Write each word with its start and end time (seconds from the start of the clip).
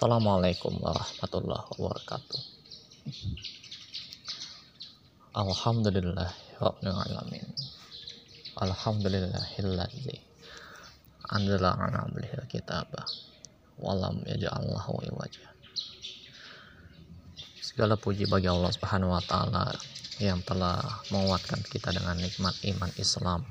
Assalamualaikum 0.00 0.80
warahmatullahi 0.80 1.76
wabarakatuh. 1.76 2.40
Alhamdulillah 5.36 6.32
Rabbil 6.56 6.88
Alamin. 6.88 7.44
Alhamdulillahilladzi 8.56 10.16
Anzala 11.36 11.76
ala 11.76 12.08
abdihil 12.08 12.48
kitaba 12.48 13.04
Walam 13.76 14.24
yaja'allahu 14.24 15.04
iwaja. 15.04 15.52
Segala 17.60 18.00
puji 18.00 18.24
bagi 18.24 18.48
Allah 18.48 18.72
subhanahu 18.72 19.12
wa 19.12 19.20
ta'ala 19.20 19.68
Yang 20.16 20.48
telah 20.48 20.80
menguatkan 21.12 21.60
kita 21.68 21.92
dengan 21.92 22.16
nikmat 22.16 22.56
iman 22.72 22.88
Islam. 22.96 23.44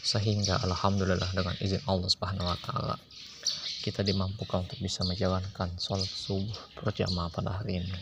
Sehingga 0.00 0.64
Alhamdulillah 0.64 1.28
dengan 1.36 1.52
izin 1.60 1.84
Allah 1.84 2.08
subhanahu 2.08 2.48
wa 2.48 2.56
ta'ala 2.56 3.11
kita 3.82 4.06
dimampukan 4.06 4.62
untuk 4.62 4.78
bisa 4.78 5.02
menjalankan 5.02 5.74
sholat 5.74 6.06
subuh 6.06 6.54
berjamaah 6.78 7.26
pada 7.34 7.58
hari 7.58 7.82
ini. 7.82 7.98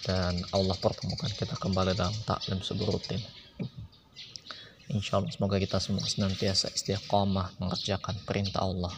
Dan 0.00 0.40
Allah 0.56 0.74
pertemukan 0.80 1.28
kita 1.28 1.60
kembali 1.60 1.92
dalam 1.92 2.16
taklim 2.24 2.64
subuh 2.64 2.88
rutin. 2.88 3.20
Insya 4.90 5.20
Allah 5.20 5.28
semoga 5.28 5.60
kita 5.60 5.76
semua 5.78 6.02
senantiasa 6.02 6.72
istiqomah 6.72 7.60
mengerjakan 7.60 8.16
perintah 8.24 8.64
Allah 8.64 8.90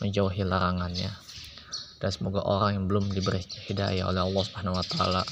menjauhi 0.00 0.42
larangannya. 0.42 1.12
Dan 2.00 2.10
semoga 2.10 2.40
orang 2.48 2.80
yang 2.80 2.84
belum 2.88 3.12
diberi 3.12 3.44
hidayah 3.68 4.08
oleh 4.08 4.24
Allah 4.24 4.42
Subhanahu 4.48 4.78
wa 4.80 4.86
taala 4.86 5.22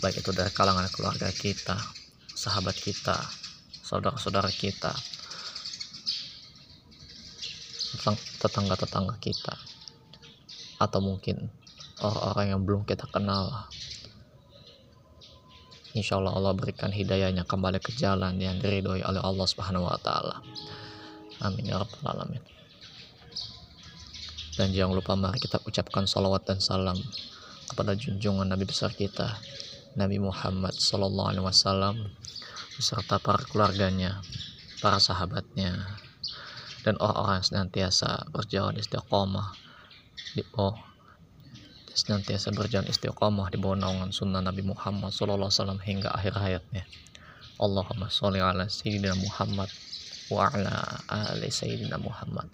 baik 0.00 0.24
itu 0.24 0.30
dari 0.32 0.50
kalangan 0.50 0.88
keluarga 0.88 1.28
kita, 1.28 1.76
sahabat 2.32 2.74
kita, 2.78 3.16
saudara-saudara 3.84 4.48
kita, 4.50 4.90
tetangga-tetangga 8.46 9.18
kita 9.18 9.54
atau 10.78 11.00
mungkin 11.02 11.50
orang-orang 11.98 12.46
yang 12.54 12.62
belum 12.62 12.82
kita 12.86 13.10
kenal 13.10 13.66
Insya 15.96 16.20
Allah 16.20 16.36
Allah 16.36 16.52
berikan 16.52 16.92
hidayahnya 16.92 17.48
kembali 17.48 17.80
ke 17.80 17.88
jalan 17.96 18.36
yang 18.36 18.60
diridhoi 18.60 19.00
oleh 19.00 19.16
Allah 19.16 19.48
Subhanahu 19.48 19.88
Wa 19.88 19.96
Taala. 19.96 20.44
Amin 21.40 21.72
ya 21.72 21.80
rabbal 21.80 22.12
alamin. 22.12 22.44
Dan 24.60 24.76
jangan 24.76 24.92
lupa 24.92 25.16
mari 25.16 25.40
kita 25.40 25.56
ucapkan 25.64 26.04
salawat 26.04 26.44
dan 26.44 26.60
salam 26.60 27.00
kepada 27.72 27.96
junjungan 27.96 28.44
Nabi 28.44 28.68
besar 28.68 28.92
kita 28.92 29.40
Nabi 29.96 30.20
Muhammad 30.20 30.76
Sallallahu 30.76 31.28
Alaihi 31.32 31.44
Wasallam 31.48 32.12
beserta 32.76 33.16
para 33.16 33.40
keluarganya, 33.48 34.20
para 34.84 35.00
sahabatnya, 35.00 35.80
dan 36.86 36.94
orang-orang 37.02 37.42
yang 37.42 37.48
senantiasa 37.50 38.30
berjalan 38.30 38.78
istiqomah 38.78 39.58
di 40.38 40.46
oh 40.54 40.78
senantiasa 41.90 42.54
berjalan 42.54 42.86
istiqomah 42.86 43.50
di 43.50 43.58
bawah 43.58 43.74
naungan 43.74 44.14
sunnah 44.14 44.38
Nabi 44.38 44.62
Muhammad 44.62 45.10
SAW 45.10 45.50
hingga 45.82 46.14
akhir 46.14 46.38
hayatnya. 46.38 46.86
Allahumma 47.58 48.06
sholli 48.06 48.38
ala 48.38 48.70
sayyidina 48.70 49.18
Muhammad 49.18 49.66
wa 50.30 50.46
ala 50.46 51.02
ali 51.10 51.50
sayyidina 51.50 51.98
Muhammad. 51.98 52.46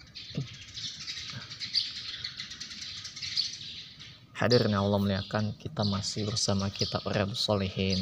Hadirin 4.33 4.73
Allah 4.73 4.97
melihatkan 4.97 5.53
kita 5.61 5.85
masih 5.85 6.25
bersama 6.25 6.73
kitab 6.73 7.05
Riyadhus 7.05 7.45
Shalihin 7.45 8.01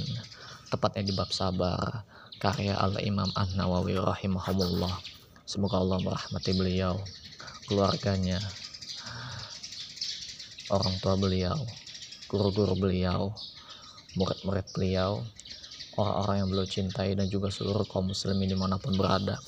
tepatnya 0.71 1.03
di 1.03 1.13
bab 1.17 1.27
sabar 1.35 2.07
karya 2.39 2.79
Al-Imam 2.79 3.27
An-Nawawi 3.35 3.99
rahimahumullah 3.99 5.20
Semoga 5.52 5.83
Allah 5.83 5.99
merahmati 5.99 6.55
beliau, 6.55 6.95
keluarganya, 7.67 8.39
orang 10.71 10.95
tua 11.03 11.19
beliau, 11.19 11.59
guru-guru 12.31 12.71
beliau, 12.80 13.35
murid-murid 14.16 14.63
beliau, 14.72 15.19
orang-orang 15.99 16.35
yang 16.39 16.47
beliau 16.47 16.67
cintai 16.72 17.19
dan 17.19 17.28
juga 17.28 17.51
seluruh 17.51 17.84
kaum 17.84 18.16
muslimin 18.16 18.47
di 18.47 18.56
mana 18.56 18.79
pun 18.79 18.95
berada. 18.95 19.44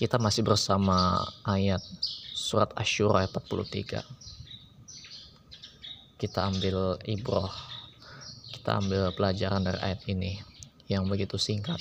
Kita 0.00 0.16
masih 0.16 0.40
bersama 0.40 1.20
ayat 1.44 1.84
surat 2.32 2.72
Asyura 2.72 3.20
ayat 3.20 3.36
43. 3.36 4.00
Kita 6.16 6.40
ambil 6.48 6.96
ibrah, 7.04 7.52
kita 8.56 8.80
ambil 8.80 9.12
pelajaran 9.12 9.60
dari 9.60 9.76
ayat 9.84 10.00
ini 10.08 10.40
yang 10.88 11.04
begitu 11.04 11.36
singkat 11.36 11.76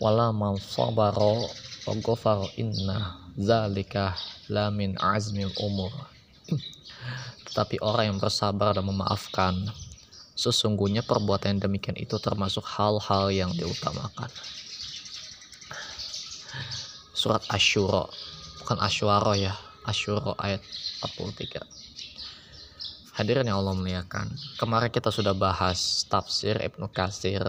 wala 0.00 0.32
man 0.32 0.56
sabara 0.56 1.44
wa 1.86 1.92
ghafara 2.00 2.48
inna 2.56 3.20
zalika 3.36 4.16
la 4.48 4.68
min 4.72 4.96
azmil 5.00 5.52
umur 5.60 5.92
tetapi 7.50 7.82
orang 7.82 8.14
yang 8.14 8.18
bersabar 8.22 8.78
dan 8.78 8.86
memaafkan 8.86 9.54
sesungguhnya 10.38 11.02
perbuatan 11.04 11.58
yang 11.58 11.68
demikian 11.68 11.98
itu 12.00 12.16
termasuk 12.16 12.64
hal-hal 12.64 13.28
yang 13.28 13.52
diutamakan. 13.52 14.32
Surat 17.12 17.44
Asyura 17.52 18.08
bukan 18.64 18.78
Asyura 18.80 19.36
ya 19.36 19.52
Asyura 19.84 20.32
ayat 20.40 20.64
43 21.04 21.60
hadirin 23.20 23.44
yang 23.44 23.60
Allah 23.60 23.76
muliakan 23.76 24.32
kemarin 24.56 24.88
kita 24.88 25.12
sudah 25.12 25.36
bahas 25.36 26.08
tafsir 26.08 26.56
Ibnu 26.56 26.88
Katsir 26.88 27.44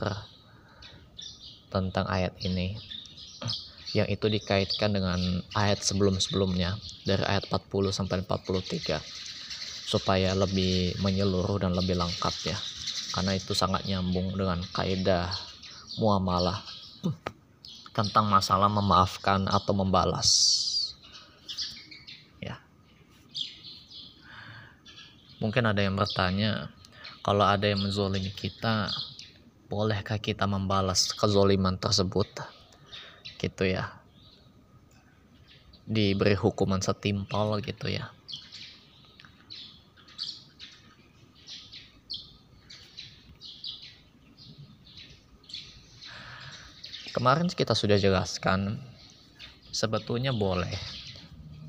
tentang 1.71 2.05
ayat 2.11 2.35
ini 2.43 2.75
yang 3.91 4.07
itu 4.07 4.27
dikaitkan 4.31 4.95
dengan 4.95 5.19
ayat 5.51 5.83
sebelum-sebelumnya 5.83 6.79
dari 7.03 7.23
ayat 7.27 7.47
40 7.51 7.91
sampai 7.91 8.23
43 8.23 8.99
supaya 9.91 10.31
lebih 10.31 10.95
menyeluruh 11.03 11.59
dan 11.59 11.75
lebih 11.75 11.99
lengkap 11.99 12.35
ya. 12.47 12.57
Karena 13.11 13.35
itu 13.35 13.51
sangat 13.51 13.83
nyambung 13.83 14.31
dengan 14.39 14.63
kaidah 14.71 15.27
muamalah 15.99 16.63
tentang 17.91 18.31
masalah 18.31 18.71
memaafkan 18.71 19.51
atau 19.51 19.75
membalas. 19.75 20.29
Ya. 22.39 22.55
Mungkin 25.43 25.67
ada 25.67 25.83
yang 25.83 25.99
bertanya 25.99 26.71
kalau 27.19 27.43
ada 27.43 27.67
yang 27.67 27.83
menzolimi 27.83 28.31
kita 28.31 28.87
bolehkah 29.71 30.19
kita 30.19 30.43
membalas 30.43 31.15
kezoliman 31.15 31.79
tersebut? 31.79 32.27
Gitu 33.39 33.71
ya. 33.71 33.87
Diberi 35.87 36.35
hukuman 36.35 36.83
setimpal 36.83 37.63
gitu 37.63 37.87
ya. 37.87 38.11
Kemarin 47.15 47.47
kita 47.47 47.71
sudah 47.71 47.95
jelaskan 47.95 48.75
sebetulnya 49.71 50.35
boleh 50.35 50.75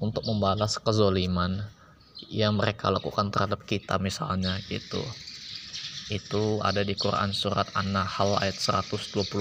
untuk 0.03 0.27
membalas 0.27 0.75
kezoliman 0.83 1.63
yang 2.31 2.59
mereka 2.59 2.91
lakukan 2.91 3.31
terhadap 3.31 3.63
kita 3.67 3.99
misalnya 3.99 4.59
gitu 4.71 5.03
itu 6.13 6.61
ada 6.61 6.85
di 6.85 6.93
Quran 6.93 7.33
surat 7.33 7.65
An-Nahl 7.73 8.37
ayat 8.45 8.61
126 8.61 9.33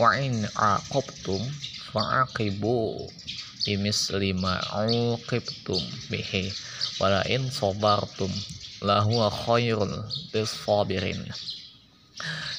wa 0.00 0.10
in 0.16 0.48
aqabtum 0.56 1.44
fa'aqibu 1.92 3.04
bimisli 3.68 4.32
ma 4.32 4.56
uqibtum 4.88 5.82
bihi 6.08 6.48
wala 6.96 7.20
in 7.28 7.52
sabartum 7.52 8.32
lahu 8.80 9.28
khairul 9.28 10.08
bisabirin 10.32 11.20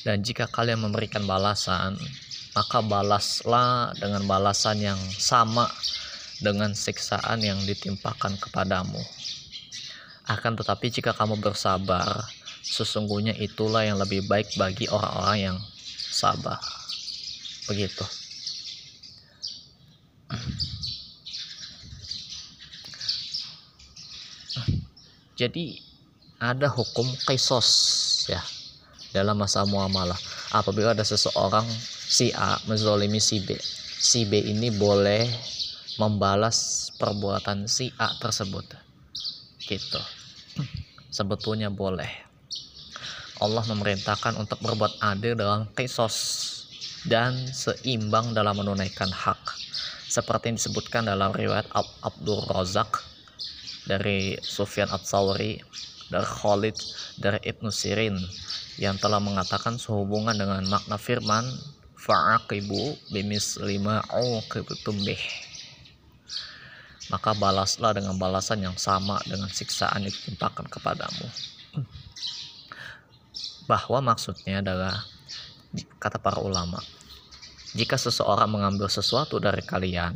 dan 0.05 0.21
jika 0.21 0.45
kalian 0.45 0.85
memberikan 0.85 1.25
balasan 1.25 1.97
maka 2.55 2.79
balaslah 2.79 3.91
dengan 3.99 4.23
balasan 4.23 4.79
yang 4.79 5.01
sama 5.11 5.67
dengan 6.39 6.71
siksaan 6.71 7.43
yang 7.43 7.59
ditimpakan 7.67 8.39
kepadamu. 8.39 8.99
Akan 10.25 10.57
tetapi 10.57 10.87
jika 10.89 11.11
kamu 11.11 11.37
bersabar, 11.37 12.23
sesungguhnya 12.65 13.37
itulah 13.37 13.85
yang 13.85 14.01
lebih 14.01 14.25
baik 14.25 14.49
bagi 14.57 14.89
orang-orang 14.89 15.37
yang 15.37 15.57
sabar. 16.09 16.57
Begitu. 17.69 18.05
Jadi 25.35 25.83
ada 26.39 26.71
hukum 26.71 27.05
kisos 27.27 27.67
ya 28.31 28.41
dalam 29.11 29.37
masa 29.37 29.67
muamalah. 29.67 30.17
Apabila 30.55 30.95
ada 30.95 31.03
seseorang 31.03 31.67
si 31.89 32.31
A 32.31 32.55
menzolimi 32.65 33.19
si 33.19 33.43
B, 33.43 33.59
si 33.99 34.23
B 34.23 34.39
ini 34.39 34.71
boleh 34.71 35.27
membalas 35.99 36.89
perbuatan 36.95 37.67
si 37.67 37.91
A 37.99 38.15
tersebut. 38.19 38.63
Gitu 39.59 39.99
sebetulnya 41.15 41.71
boleh. 41.71 42.24
Allah 43.43 43.63
memerintahkan 43.67 44.39
untuk 44.39 44.63
berbuat 44.63 45.03
adil 45.03 45.35
dalam 45.35 45.67
kisos 45.75 46.15
dan 47.05 47.35
seimbang 47.51 48.31
dalam 48.31 48.57
menunaikan 48.57 49.11
hak. 49.11 49.67
seperti 50.05 50.53
yang 50.53 50.57
disebutkan 50.61 51.03
dalam 51.09 51.33
riwayat 51.33 51.65
Ab 51.75 51.89
Abdul 52.05 52.45
Razak 52.47 53.03
dari 53.89 54.37
Sufyan 54.39 54.87
At-Sawri 54.87 55.59
dari 56.07 56.23
Khalid 56.23 56.77
dari 57.19 57.41
Ibnu 57.41 57.73
Sirin 57.73 58.15
yang 58.77 58.95
telah 59.01 59.19
mengatakan 59.19 59.75
sehubungan 59.81 60.37
dengan 60.37 60.61
makna 60.69 60.95
firman 60.95 61.43
fa'aqibu 61.97 63.11
bimis 63.11 63.57
lima 63.65 64.05
uqibtum 64.13 64.93
bih 65.03 65.19
maka 67.09 67.33
balaslah 67.37 67.97
dengan 67.97 68.17
balasan 68.17 68.61
yang 68.61 68.77
sama 68.77 69.17
dengan 69.25 69.49
siksaan 69.49 70.05
yang 70.05 70.13
ditimpakan 70.13 70.69
kepadamu 70.69 71.25
bahwa 73.65 74.13
maksudnya 74.13 74.61
adalah 74.61 75.05
kata 75.99 76.21
para 76.21 76.39
ulama 76.39 76.79
jika 77.75 77.99
seseorang 77.99 78.47
mengambil 78.47 78.87
sesuatu 78.87 79.41
dari 79.41 79.65
kalian 79.65 80.15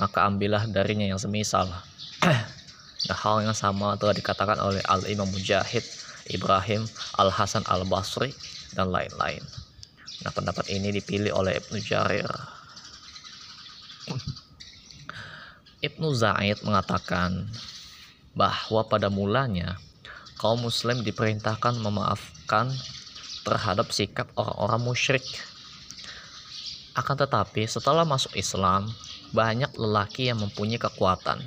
maka 0.00 0.24
ambillah 0.24 0.64
darinya 0.70 1.04
yang 1.08 1.20
semisal. 1.20 1.68
Nah 3.02 3.18
hal 3.18 3.42
yang 3.42 3.50
sama 3.50 3.98
telah 3.98 4.14
dikatakan 4.14 4.62
oleh 4.62 4.78
Al-Imam 4.86 5.26
Mujahid 5.26 5.82
Ibrahim 6.30 6.86
Al-Hasan 7.18 7.66
Al-Basri 7.66 8.30
dan 8.78 8.94
lain-lain. 8.94 9.42
Nah 10.22 10.30
pendapat 10.30 10.70
ini 10.70 10.94
dipilih 10.94 11.34
oleh 11.34 11.58
Ibnu 11.58 11.82
Jarir. 11.82 12.30
Ibnu 15.82 16.14
Zaid 16.14 16.62
mengatakan 16.62 17.50
bahwa 18.38 18.86
pada 18.86 19.10
mulanya 19.10 19.82
kaum 20.38 20.62
muslim 20.62 21.02
diperintahkan 21.02 21.82
terhadap 23.48 23.88
sikap 23.90 24.28
orang-orang 24.36 24.92
musyrik. 24.92 25.24
Akan 26.92 27.16
tetapi 27.16 27.64
setelah 27.64 28.04
masuk 28.04 28.36
Islam, 28.36 28.92
banyak 29.32 29.72
lelaki 29.80 30.28
yang 30.28 30.44
mempunyai 30.44 30.76
kekuatan. 30.76 31.40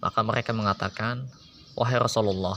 Maka 0.00 0.20
mereka 0.24 0.56
mengatakan, 0.56 1.28
Wahai 1.76 2.00
Rasulullah, 2.00 2.56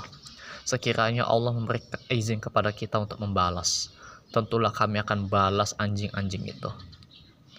sekiranya 0.64 1.28
Allah 1.28 1.52
memberi 1.52 1.84
izin 2.08 2.40
kepada 2.40 2.72
kita 2.72 3.04
untuk 3.04 3.20
membalas, 3.20 3.92
tentulah 4.32 4.72
kami 4.72 5.04
akan 5.04 5.28
balas 5.28 5.76
anjing-anjing 5.76 6.48
itu. 6.48 6.72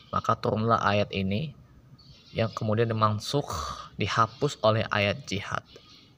Maka 0.08 0.32
turunlah 0.40 0.80
ayat 0.80 1.12
ini 1.12 1.52
yang 2.32 2.48
kemudian 2.52 2.88
dimansuk 2.88 3.48
dihapus 3.96 4.60
oleh 4.60 4.84
ayat 4.92 5.24
jihad 5.24 5.64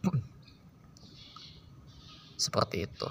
seperti 2.44 2.90
itu 2.90 3.08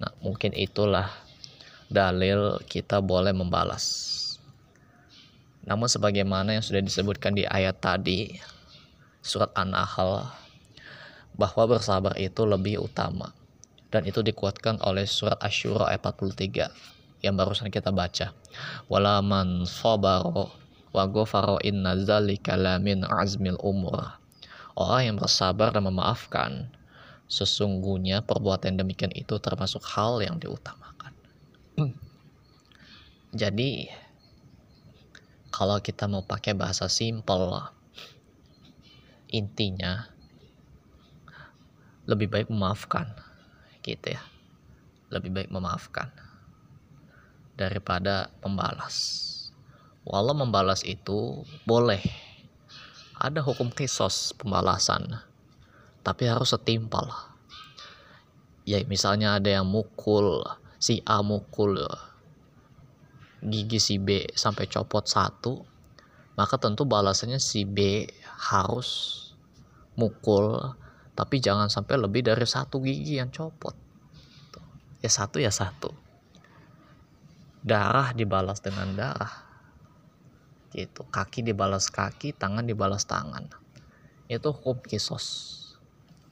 nah 0.00 0.10
mungkin 0.24 0.56
itulah 0.56 1.12
dalil 1.92 2.56
kita 2.64 3.04
boleh 3.04 3.36
membalas. 3.36 4.16
Namun 5.66 5.90
sebagaimana 5.90 6.56
yang 6.56 6.64
sudah 6.64 6.80
disebutkan 6.80 7.36
di 7.36 7.44
ayat 7.44 7.78
tadi 7.78 8.32
surat 9.20 9.52
An-Nahl 9.52 10.24
bahwa 11.36 11.64
bersabar 11.68 12.16
itu 12.16 12.48
lebih 12.48 12.80
utama. 12.80 13.36
Dan 13.90 14.06
itu 14.06 14.22
dikuatkan 14.22 14.78
oleh 14.86 15.02
surat 15.02 15.36
Asyura 15.42 15.90
ayat 15.90 16.06
43 16.06 17.26
yang 17.26 17.34
barusan 17.34 17.74
kita 17.74 17.90
baca. 17.90 18.30
Wala 18.86 19.18
man 19.18 19.66
sabaro 19.66 20.54
wa 20.94 21.04
ghafara 21.10 21.58
inna 21.66 21.98
zalika 21.98 22.54
min 22.78 23.02
azmil 23.02 23.58
umur. 23.60 24.14
Orang 24.78 25.02
yang 25.02 25.16
bersabar 25.18 25.74
dan 25.74 25.90
memaafkan 25.90 26.70
sesungguhnya 27.30 28.26
perbuatan 28.26 28.74
demikian 28.74 29.14
itu 29.14 29.38
termasuk 29.38 29.80
hal 29.86 30.18
yang 30.18 30.36
diutamakan 30.42 31.14
jadi 33.40 33.88
kalau 35.54 35.78
kita 35.78 36.10
mau 36.10 36.26
pakai 36.26 36.58
bahasa 36.58 36.90
simpel 36.90 37.70
intinya 39.30 40.10
lebih 42.10 42.26
baik 42.26 42.50
memaafkan 42.50 43.14
gitu 43.86 44.18
ya 44.18 44.22
lebih 45.10 45.30
baik 45.30 45.50
memaafkan 45.50 46.10
daripada 47.60 48.32
membalas. 48.40 48.96
Walau 50.08 50.32
membalas 50.32 50.80
itu 50.80 51.44
boleh. 51.68 52.00
Ada 53.20 53.44
hukum 53.44 53.68
kisos 53.68 54.32
pembalasan. 54.32 55.20
Tapi 56.00 56.24
harus 56.28 56.52
setimpal. 56.52 57.08
Ya 58.64 58.80
misalnya 58.86 59.36
ada 59.36 59.50
yang 59.50 59.68
mukul, 59.68 60.44
si 60.80 61.04
A 61.04 61.20
mukul 61.20 61.76
gigi 63.40 63.80
si 63.80 63.96
B 63.96 64.28
sampai 64.36 64.68
copot 64.68 65.04
satu, 65.08 65.64
maka 66.36 66.60
tentu 66.60 66.84
balasannya 66.84 67.40
si 67.40 67.64
B 67.64 68.04
harus 68.36 69.18
mukul 69.96 70.76
tapi 71.16 71.36
jangan 71.40 71.68
sampai 71.68 72.00
lebih 72.00 72.24
dari 72.24 72.44
satu 72.48 72.80
gigi 72.80 73.20
yang 73.20 73.28
copot. 73.28 73.76
Ya 75.00 75.08
satu 75.08 75.40
ya 75.40 75.52
satu. 75.52 75.92
Darah 77.60 78.16
dibalas 78.16 78.64
dengan 78.64 78.96
darah. 78.96 79.48
Gitu. 80.72 81.04
Kaki 81.08 81.44
dibalas 81.44 81.92
kaki 81.92 82.32
tangan 82.32 82.64
dibalas 82.64 83.04
tangan. 83.04 83.52
Itu 84.32 84.54
hukum 84.56 84.80
kisos 84.80 85.59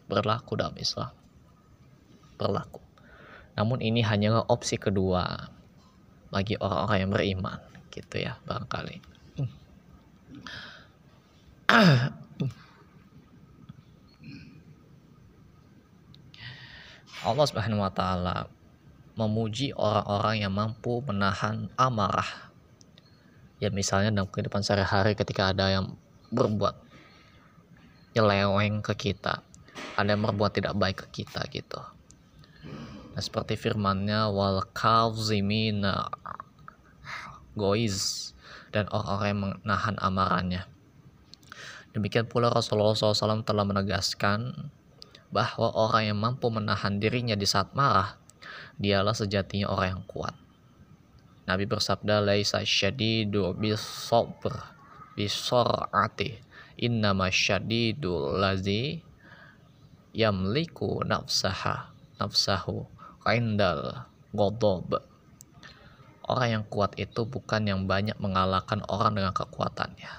berlaku 0.09 0.57
dalam 0.57 0.75
Islam. 0.81 1.13
Berlaku. 2.41 2.81
Namun 3.55 3.85
ini 3.85 4.01
hanya 4.03 4.43
opsi 4.49 4.81
kedua 4.81 5.51
bagi 6.33 6.57
orang-orang 6.57 6.99
yang 7.05 7.13
beriman 7.13 7.61
gitu 7.93 8.17
ya 8.21 8.37
barangkali. 8.45 9.01
Allah 17.29 17.45
Subhanahu 17.51 17.83
wa 17.83 17.93
taala 17.93 18.47
memuji 19.19 19.75
orang-orang 19.75 20.47
yang 20.47 20.55
mampu 20.55 21.03
menahan 21.03 21.67
amarah. 21.75 22.49
Ya 23.59 23.75
misalnya 23.75 24.15
dalam 24.15 24.31
kehidupan 24.31 24.63
sehari-hari 24.63 25.19
ketika 25.19 25.51
ada 25.51 25.67
yang 25.67 25.99
berbuat 26.31 26.79
nyeleweng 28.15 28.87
ke 28.87 28.95
kita, 28.95 29.43
ada 29.99 30.15
yang 30.15 30.23
berbuat 30.23 30.55
tidak 30.55 30.75
baik 30.79 30.97
ke 31.07 31.23
kita 31.23 31.43
gitu. 31.51 31.81
Nah, 33.15 33.23
seperti 33.23 33.59
firmannya 33.59 34.31
wal 34.31 34.63
kazimina 34.71 36.07
goiz 37.59 38.31
dan 38.71 38.87
orang-orang 38.95 39.29
yang 39.29 39.41
menahan 39.43 39.97
amarahnya. 39.99 40.63
Demikian 41.97 42.31
pula 42.31 42.53
Rasulullah 42.53 42.95
SAW 42.95 43.43
telah 43.43 43.67
menegaskan 43.67 44.71
bahwa 45.35 45.69
orang 45.75 46.15
yang 46.15 46.19
mampu 46.21 46.47
menahan 46.47 47.03
dirinya 47.03 47.35
di 47.35 47.49
saat 47.49 47.75
marah 47.75 48.15
dialah 48.79 49.13
sejatinya 49.13 49.67
orang 49.67 49.99
yang 49.99 50.05
kuat. 50.07 50.37
Nabi 51.49 51.65
bersabda, 51.65 52.23
"Laisa 52.23 52.63
syadidu 52.63 53.57
bisabr 53.57 54.53
bisor'ati, 55.19 56.39
innama 56.79 57.33
syadidu 57.33 58.37
lazi 58.39 59.03
yamliku 60.19 61.07
nafsaha 61.07 61.95
nafsahu 62.19 62.83
indal 63.31 64.03
ghadab." 64.35 65.07
Orang 66.27 66.49
yang 66.51 66.65
kuat 66.67 66.99
itu 66.99 67.25
bukan 67.25 67.65
yang 67.65 67.87
banyak 67.87 68.19
mengalahkan 68.19 68.83
orang 68.91 69.15
dengan 69.17 69.33
kekuatannya. 69.33 70.13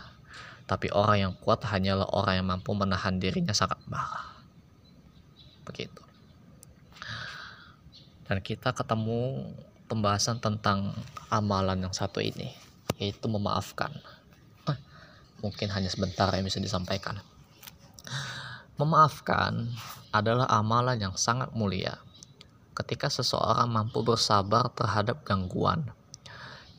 Tapi 0.66 0.88
orang 0.96 1.18
yang 1.20 1.34
kuat 1.38 1.62
hanyalah 1.68 2.08
orang 2.16 2.42
yang 2.42 2.48
mampu 2.48 2.72
menahan 2.74 3.20
dirinya 3.20 3.54
sangat 3.54 3.78
marah. 3.86 4.34
Begitu 5.68 6.10
dan 8.30 8.46
kita 8.46 8.70
ketemu 8.78 9.50
pembahasan 9.90 10.38
tentang 10.38 10.94
amalan 11.34 11.90
yang 11.90 11.94
satu 11.98 12.22
ini 12.22 12.54
yaitu 13.02 13.26
memaafkan 13.26 13.90
mungkin 15.42 15.74
hanya 15.74 15.90
sebentar 15.90 16.30
yang 16.38 16.46
bisa 16.46 16.62
disampaikan 16.62 17.18
memaafkan 18.80 19.70
adalah 20.16 20.48
amalan 20.48 20.98
yang 20.98 21.16
sangat 21.20 21.52
mulia 21.52 22.00
ketika 22.74 23.12
seseorang 23.12 23.68
mampu 23.68 24.02
bersabar 24.02 24.72
terhadap 24.72 25.22
gangguan 25.28 25.92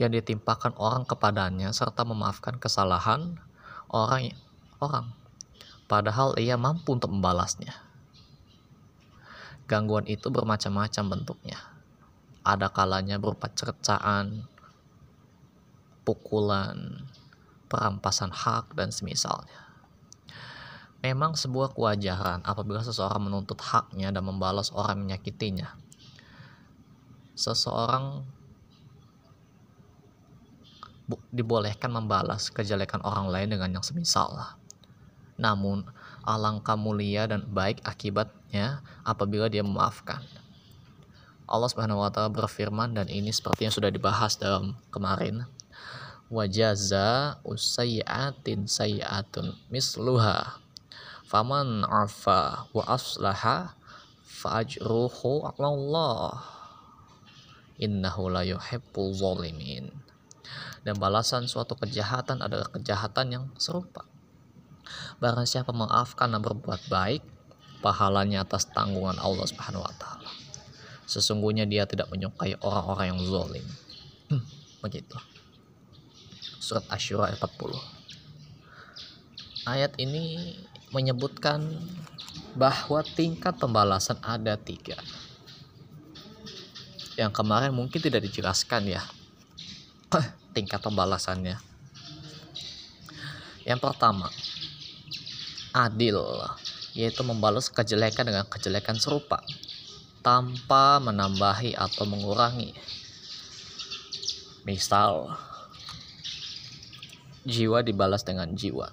yang 0.01 0.11
ditimpakan 0.11 0.73
orang 0.81 1.05
kepadanya 1.05 1.71
serta 1.77 2.03
memaafkan 2.09 2.57
kesalahan 2.57 3.37
orang 3.93 4.33
orang 4.81 5.13
padahal 5.87 6.35
ia 6.41 6.57
mampu 6.57 6.97
untuk 6.97 7.13
membalasnya 7.13 7.91
Gangguan 9.71 10.03
itu 10.11 10.35
bermacam-macam 10.35 11.15
bentuknya. 11.15 11.55
Ada 12.43 12.75
kalanya 12.75 13.23
berupa 13.23 13.47
cercaan, 13.55 14.51
pukulan, 16.03 17.07
perampasan 17.71 18.35
hak, 18.35 18.75
dan 18.75 18.91
semisalnya. 18.91 19.70
Memang 21.01 21.33
sebuah 21.33 21.73
kewajaran 21.73 22.45
apabila 22.45 22.85
seseorang 22.85 23.25
menuntut 23.25 23.57
haknya 23.61 24.13
dan 24.13 24.21
membalas 24.21 24.69
orang 24.77 25.01
menyakitinya. 25.01 25.73
Seseorang 27.33 28.29
dibolehkan 31.33 31.91
membalas 31.91 32.53
kejelekan 32.53 33.01
orang 33.03 33.33
lain 33.33 33.49
dengan 33.57 33.81
yang 33.81 33.85
semisal. 33.85 34.61
Namun, 35.41 35.89
alangkah 36.21 36.77
mulia 36.77 37.25
dan 37.25 37.49
baik 37.49 37.81
akibatnya 37.83 38.85
apabila 39.03 39.49
dia 39.49 39.65
memaafkan. 39.65 40.21
Allah 41.51 41.67
Subhanahu 41.67 42.05
wa 42.05 42.13
taala 42.15 42.31
berfirman 42.31 42.95
dan 42.95 43.11
ini 43.11 43.35
seperti 43.35 43.67
yang 43.67 43.75
sudah 43.75 43.91
dibahas 43.91 44.39
dalam 44.39 44.79
kemarin. 44.95 45.49
Wajaza 46.31 47.43
usayyatin 47.43 48.71
sayyatun 48.71 49.59
misluha. 49.67 50.63
Faman 51.31 51.87
afa 51.87 52.67
wa 52.75 52.83
aslaha 52.91 53.79
fa'ajruhu 54.27 55.47
Allah. 55.55 56.43
Innahu 57.79 58.35
la 58.35 58.43
yuhibbul 58.43 59.15
zalimin. 59.15 59.95
Dan 60.83 60.99
balasan 60.99 61.47
suatu 61.47 61.79
kejahatan 61.79 62.43
adalah 62.43 62.67
kejahatan 62.75 63.27
yang 63.31 63.45
serupa. 63.63 64.11
Barang 65.23 65.47
siapa 65.47 65.71
memaafkan 65.71 66.35
dan 66.35 66.43
berbuat 66.43 66.91
baik, 66.91 67.23
pahalanya 67.79 68.43
atas 68.43 68.67
tanggungan 68.67 69.23
Allah 69.23 69.47
Subhanahu 69.47 69.87
wa 69.87 69.95
taala. 70.03 70.27
Sesungguhnya 71.07 71.63
dia 71.63 71.87
tidak 71.87 72.11
menyukai 72.11 72.59
orang-orang 72.59 73.15
yang 73.15 73.23
zalim. 73.23 73.67
Hmm, 74.35 74.43
begitu. 74.83 75.15
Surat 76.59 76.83
Asyura 76.91 77.31
ayat 77.31 77.39
40. 77.39 77.79
Ayat 79.71 79.95
ini 80.03 80.59
menyebutkan 80.91 81.63
bahwa 82.59 83.01
tingkat 83.03 83.55
pembalasan 83.59 84.19
ada 84.23 84.59
tiga. 84.59 84.99
Yang 87.15 87.33
kemarin 87.37 87.73
mungkin 87.75 88.01
tidak 88.01 88.27
dijelaskan 88.27 88.91
ya 88.91 89.03
tingkat 90.57 90.83
pembalasannya. 90.83 91.59
Yang 93.63 93.81
pertama, 93.85 94.33
adil, 95.71 96.19
yaitu 96.97 97.23
membalas 97.23 97.71
kejelekan 97.71 98.27
dengan 98.27 98.49
kejelekan 98.49 98.99
serupa 98.99 99.45
tanpa 100.21 100.99
menambahi 100.99 101.77
atau 101.77 102.05
mengurangi. 102.09 102.75
Misal, 104.65 105.33
jiwa 107.49 107.81
dibalas 107.81 108.25
dengan 108.25 108.53
jiwa, 108.53 108.93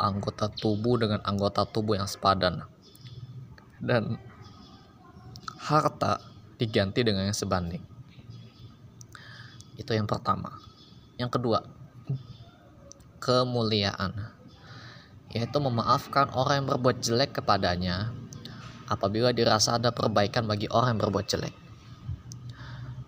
anggota 0.00 0.48
tubuh 0.48 0.96
dengan 0.96 1.20
anggota 1.28 1.68
tubuh 1.68 2.00
yang 2.00 2.08
sepadan, 2.08 2.64
dan 3.84 4.16
harta 5.60 6.24
diganti 6.56 7.04
dengan 7.04 7.28
yang 7.28 7.36
sebanding. 7.36 7.84
Itu 9.76 9.92
yang 9.92 10.08
pertama. 10.08 10.56
Yang 11.20 11.36
kedua, 11.36 11.64
kemuliaan, 13.20 14.12
yaitu 15.32 15.58
memaafkan 15.60 16.32
orang 16.32 16.64
yang 16.64 16.68
berbuat 16.72 16.96
jelek 17.04 17.40
kepadanya 17.40 18.12
apabila 18.88 19.32
dirasa 19.32 19.76
ada 19.76 19.92
perbaikan 19.92 20.44
bagi 20.48 20.68
orang 20.68 20.96
yang 20.96 21.00
berbuat 21.08 21.26
jelek. 21.28 21.54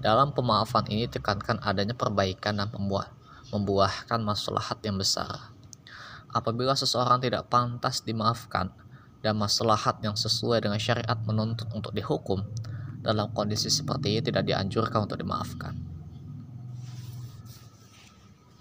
Dalam 0.03 0.35
pemaafan 0.35 0.89
ini 0.91 1.07
tekankan 1.07 1.63
adanya 1.63 1.95
perbaikan 1.95 2.59
dan 2.59 2.69
membuahkan 3.53 4.21
maslahat 4.25 4.83
yang 4.83 4.99
besar. 4.99 5.52
Apabila 6.33 6.73
seseorang 6.73 7.21
tidak 7.21 7.53
pantas 7.53 8.01
dimaafkan 8.01 8.73
dan 9.21 9.37
maslahat 9.37 10.01
yang 10.01 10.17
sesuai 10.17 10.65
dengan 10.65 10.81
syariat 10.81 11.21
menuntut 11.29 11.69
untuk 11.77 11.93
dihukum, 11.93 12.41
dalam 13.05 13.31
kondisi 13.37 13.69
seperti 13.69 14.17
ini 14.17 14.23
tidak 14.25 14.49
dianjurkan 14.49 15.05
untuk 15.05 15.21
dimaafkan. 15.21 15.75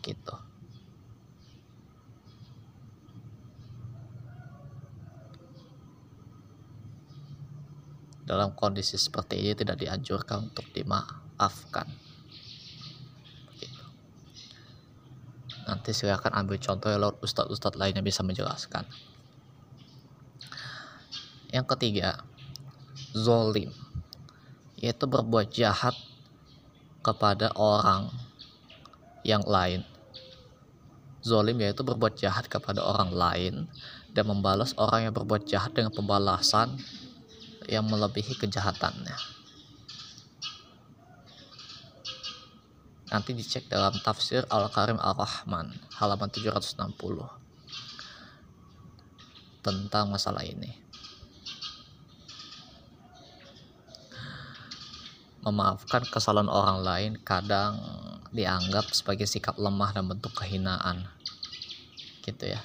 Gitu. 0.04 0.36
dalam 8.32 8.56
kondisi 8.56 8.96
seperti 8.96 9.44
ini 9.44 9.52
tidak 9.60 9.76
dianjurkan 9.76 10.48
untuk 10.48 10.64
dimaafkan 10.72 11.84
nanti 15.68 15.94
silakan 15.94 16.34
ambil 16.34 16.58
contoh 16.58 16.90
lewat 16.90 17.22
ustadz-ustadz 17.22 17.78
lainnya 17.78 18.02
bisa 18.02 18.22
menjelaskan. 18.22 18.86
Yang 21.52 21.66
ketiga 21.76 22.24
zolim. 23.12 23.72
Yaitu 24.82 25.06
berbuat 25.06 25.54
jahat 25.54 25.94
kepada 27.06 27.54
orang 27.54 28.10
yang 29.22 29.46
lain. 29.46 29.86
Zolim 31.22 31.62
yaitu 31.62 31.86
berbuat 31.86 32.18
jahat 32.18 32.50
kepada 32.50 32.82
orang 32.82 33.14
lain 33.14 33.54
dan 34.12 34.26
membalas 34.26 34.74
orang 34.82 35.10
yang 35.10 35.14
berbuat 35.14 35.46
jahat 35.46 35.78
dengan 35.78 35.94
pembalasan 35.94 36.82
yang 37.70 37.86
melebihi 37.86 38.42
kejahatannya. 38.42 39.41
Nanti 43.12 43.36
dicek 43.36 43.68
dalam 43.68 43.92
tafsir 44.00 44.48
Al-Karim 44.48 44.96
Al-Rahman 44.96 45.76
halaman 46.00 46.32
760 46.32 46.80
tentang 49.60 50.08
masalah 50.08 50.48
ini. 50.48 50.80
Memaafkan 55.44 56.08
kesalahan 56.08 56.48
orang 56.48 56.80
lain 56.80 57.12
kadang 57.20 57.76
dianggap 58.32 58.88
sebagai 58.96 59.28
sikap 59.28 59.60
lemah 59.60 59.92
dan 59.92 60.08
bentuk 60.08 60.32
kehinaan. 60.32 61.04
Gitu 62.24 62.48
ya. 62.48 62.64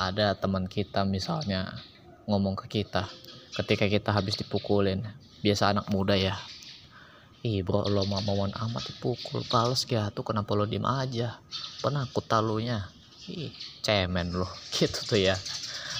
Ada 0.00 0.40
teman 0.40 0.64
kita 0.64 1.04
misalnya 1.04 1.68
ngomong 2.24 2.56
ke 2.56 2.80
kita, 2.80 3.12
ketika 3.60 3.84
kita 3.92 4.08
habis 4.08 4.40
dipukulin 4.40 5.04
biasa 5.44 5.76
anak 5.76 5.86
muda 5.92 6.16
ya 6.16 6.40
ih 7.44 7.60
bro 7.60 7.84
lo 7.84 8.08
mau 8.08 8.24
mauan 8.24 8.56
amat 8.56 8.88
dipukul 8.88 9.44
pales 9.52 9.84
tuh 9.84 10.24
kenapa 10.24 10.56
lo 10.56 10.64
diem 10.64 10.82
aja? 10.88 11.44
Penakut 11.84 12.24
talunya. 12.24 12.88
Ih 13.28 13.52
cemen 13.84 14.32
lo 14.32 14.48
gitu 14.74 15.04
tuh 15.04 15.20
ya. 15.20 15.36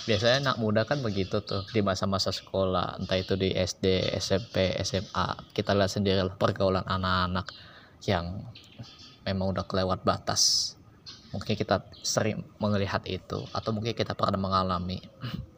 Biasanya 0.09 0.41
anak 0.41 0.57
muda 0.57 0.89
kan 0.89 1.05
begitu 1.05 1.45
tuh 1.45 1.69
di 1.69 1.85
masa-masa 1.85 2.33
sekolah 2.33 2.97
entah 2.97 3.17
itu 3.21 3.37
di 3.37 3.53
SD 3.53 4.17
SMP 4.17 4.73
SMA 4.81 5.53
kita 5.53 5.77
lihat 5.77 5.93
sendiri 5.93 6.25
pergaulan 6.41 6.85
anak-anak 6.85 7.53
yang 8.09 8.41
memang 9.29 9.53
udah 9.53 9.65
kelewat 9.69 10.01
batas. 10.01 10.73
Mungkin 11.33 11.61
kita 11.61 11.85
sering 12.01 12.41
melihat 12.57 13.05
itu 13.05 13.45
atau 13.53 13.71
mungkin 13.73 13.93
kita 13.93 14.17
pernah 14.17 14.41
mengalami 14.41 14.97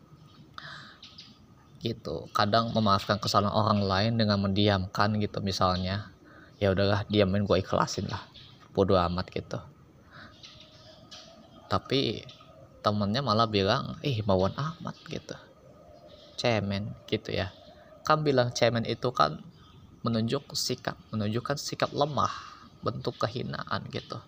gitu. 1.80 2.28
Kadang 2.32 2.72
memaafkan 2.72 3.20
kesalahan 3.20 3.52
orang 3.52 3.80
lain 3.84 4.12
dengan 4.16 4.40
mendiamkan 4.40 5.16
gitu 5.20 5.40
misalnya. 5.40 6.12
Ya 6.56 6.72
udahlah 6.72 7.04
diamin 7.08 7.44
gue 7.44 7.60
ikhlasin 7.60 8.08
lah. 8.08 8.24
Bodoh 8.72 8.96
amat 8.96 9.28
gitu. 9.32 9.60
Tapi 11.66 12.22
temennya 12.80 13.20
malah 13.20 13.50
bilang 13.50 13.98
ih 14.06 14.22
bawaan 14.22 14.54
amat 14.54 14.96
gitu. 15.10 15.36
Cemen 16.38 16.94
gitu 17.10 17.34
ya. 17.34 17.50
Kan 18.06 18.22
bilang 18.22 18.54
cemen 18.54 18.86
itu 18.86 19.10
kan 19.10 19.42
menunjuk 20.06 20.54
sikap 20.54 20.94
menunjukkan 21.10 21.58
sikap 21.58 21.90
lemah 21.90 22.30
bentuk 22.84 23.18
kehinaan 23.18 23.82
gitu. 23.90 24.22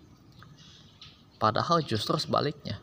Padahal 1.38 1.87
justru 1.87 2.19
sebaliknya 2.19 2.83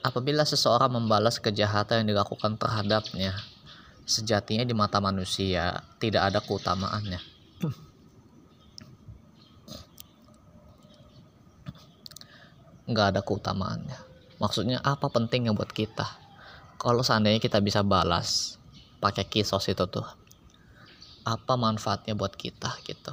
Apabila 0.00 0.48
seseorang 0.48 0.96
membalas 0.96 1.36
kejahatan 1.36 2.04
yang 2.04 2.16
dilakukan 2.16 2.56
terhadapnya, 2.56 3.36
sejatinya 4.08 4.64
di 4.64 4.72
mata 4.72 4.96
manusia 4.96 5.84
tidak 6.00 6.32
ada 6.32 6.40
keutamaannya. 6.40 7.20
Nggak 12.88 13.06
ada 13.12 13.20
keutamaannya. 13.20 13.98
Maksudnya 14.40 14.80
apa 14.80 15.12
pentingnya 15.12 15.52
buat 15.52 15.68
kita? 15.68 16.08
Kalau 16.80 17.04
seandainya 17.04 17.36
kita 17.38 17.60
bisa 17.60 17.84
balas 17.84 18.56
pakai 19.04 19.28
kisos 19.28 19.68
itu 19.68 19.84
tuh, 19.84 20.08
apa 21.28 21.54
manfaatnya 21.60 22.16
buat 22.16 22.32
kita 22.32 22.72
gitu? 22.88 23.12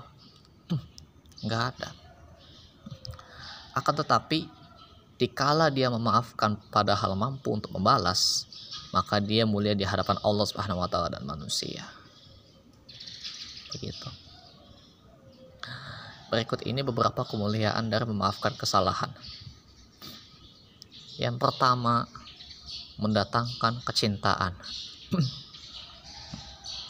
Nggak 1.44 1.64
ada. 1.76 1.90
Akan 3.76 3.94
tetapi 3.94 4.57
dikala 5.18 5.74
dia 5.74 5.90
memaafkan 5.90 6.58
padahal 6.70 7.18
mampu 7.18 7.54
untuk 7.54 7.74
membalas, 7.74 8.46
maka 8.94 9.18
dia 9.18 9.44
mulia 9.50 9.74
di 9.74 9.84
hadapan 9.84 10.22
Allah 10.22 10.46
Subhanahu 10.46 10.82
wa 10.82 10.90
taala 10.90 11.10
dan 11.14 11.26
manusia. 11.26 11.86
Begitu. 13.74 14.10
Berikut 16.30 16.62
ini 16.70 16.86
beberapa 16.86 17.26
kemuliaan 17.26 17.90
dari 17.90 18.06
memaafkan 18.06 18.54
kesalahan. 18.54 19.10
Yang 21.18 21.42
pertama, 21.42 22.06
mendatangkan 23.02 23.82
kecintaan. 23.82 24.54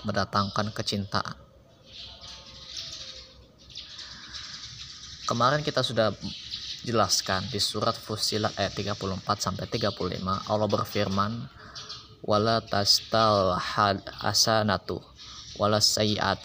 mendatangkan 0.07 0.73
kecintaan. 0.73 1.47
kemarin 5.27 5.61
kita 5.61 5.83
sudah 5.83 6.15
jelaskan 6.87 7.43
di 7.51 7.59
surat 7.59 7.99
Fusilat 7.99 8.55
ayat 8.55 8.71
34 8.71 9.19
sampai 9.43 9.67
35 9.67 10.23
Allah 10.23 10.69
berfirman 10.71 11.51
wala 12.23 12.63
tastal 12.63 13.59
had 13.59 13.99
asanatu 14.23 15.03
wala 15.59 15.83
sayiat 15.83 16.39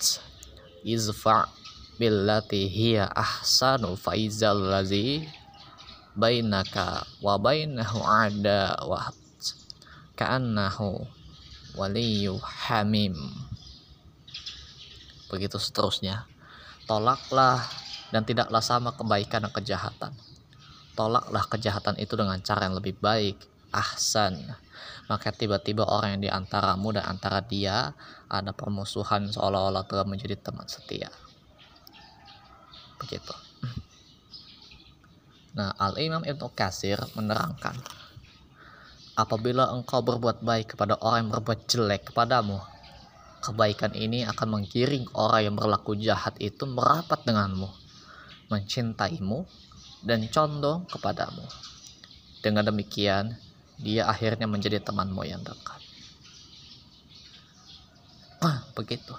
izfa 0.82 1.46
billati 1.94 2.66
hiya 2.66 3.06
ahsanu 3.14 3.94
faizal 3.94 4.58
lazi 4.58 5.30
bainaka 6.18 7.06
wa 7.22 7.38
bainahu 7.38 8.02
ada 8.02 8.82
wa 8.82 9.14
ka'annahu 10.18 11.06
waliyu 11.78 12.42
hamim. 12.42 13.14
Begitu 15.30 15.62
seterusnya. 15.62 16.26
Tolaklah 16.90 17.62
dan 18.10 18.26
tidaklah 18.26 18.60
sama 18.60 18.90
kebaikan 18.92 19.46
dan 19.46 19.54
kejahatan 19.54 20.12
tolaklah 20.92 21.44
kejahatan 21.48 21.96
itu 21.98 22.14
dengan 22.16 22.38
cara 22.40 22.68
yang 22.68 22.76
lebih 22.76 22.96
baik. 22.98 23.36
Ahsan. 23.72 24.36
Maka 25.08 25.32
tiba-tiba 25.32 25.88
orang 25.88 26.16
yang 26.20 26.22
diantaramu 26.28 26.92
dan 26.92 27.08
antara 27.08 27.40
dia 27.40 27.96
ada 28.28 28.52
permusuhan 28.52 29.28
seolah-olah 29.32 29.88
telah 29.88 30.04
menjadi 30.04 30.36
teman 30.36 30.68
setia. 30.68 31.08
Begitu. 33.00 33.32
Nah 35.56 35.72
Al-Imam 35.76 36.24
Ibnu 36.24 36.52
Kasir 36.52 37.00
menerangkan 37.16 37.76
apabila 39.12 39.68
engkau 39.76 40.00
berbuat 40.00 40.40
baik 40.40 40.76
kepada 40.76 40.96
orang 41.04 41.28
yang 41.28 41.32
berbuat 41.36 41.68
jelek 41.68 42.12
kepadamu 42.12 42.56
kebaikan 43.42 43.92
ini 43.98 44.22
akan 44.22 44.48
menggiring 44.48 45.04
orang 45.18 45.50
yang 45.50 45.54
berlaku 45.58 45.98
jahat 45.98 46.38
itu 46.38 46.62
merapat 46.64 47.26
denganmu. 47.26 47.66
Mencintaimu 48.48 49.42
dan 50.02 50.26
condong 50.28 50.84
kepadamu. 50.90 51.46
Dengan 52.42 52.66
demikian, 52.66 53.38
dia 53.78 54.10
akhirnya 54.10 54.50
menjadi 54.50 54.82
temanmu 54.82 55.22
yang 55.22 55.42
dekat. 55.46 55.78
Ah, 58.42 58.66
begitu. 58.74 59.14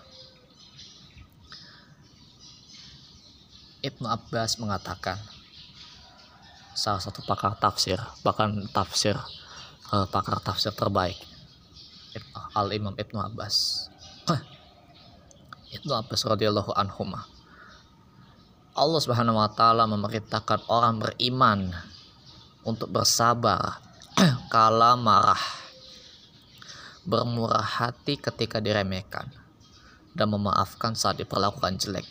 Ibnu 3.84 4.08
Abbas 4.08 4.60
mengatakan, 4.60 5.20
salah 6.76 7.00
satu 7.00 7.24
pakar 7.24 7.56
tafsir, 7.60 8.00
bahkan 8.24 8.68
tafsir 8.72 9.16
uh, 9.92 10.08
pakar 10.08 10.40
tafsir 10.44 10.72
terbaik, 10.76 11.20
Al 12.56 12.72
Imam 12.76 12.96
Ibnu 12.96 13.20
Abbas. 13.20 13.88
Ibnu 15.74 15.90
Abbas 15.90 16.22
radhiyallahu 16.24 16.72
anhu 16.78 17.02
Allah 18.74 18.98
Subhanahu 18.98 19.38
wa 19.38 19.54
taala 19.54 19.86
memerintahkan 19.86 20.66
orang 20.66 20.98
beriman 20.98 21.70
untuk 22.66 22.90
bersabar 22.90 23.78
kala 24.54 24.98
marah, 24.98 25.38
bermurah 27.06 27.62
hati 27.62 28.18
ketika 28.18 28.58
diremehkan, 28.58 29.30
dan 30.18 30.26
memaafkan 30.34 30.98
saat 30.98 31.22
diperlakukan 31.22 31.78
jelek. 31.78 32.10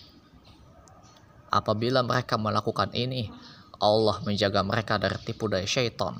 Apabila 1.51 2.07
mereka 2.07 2.39
melakukan 2.39 2.95
ini, 2.95 3.27
Allah 3.83 4.23
menjaga 4.23 4.63
mereka 4.63 5.03
dari 5.03 5.19
tipu 5.19 5.51
daya 5.51 5.67
syaitan. 5.67 6.15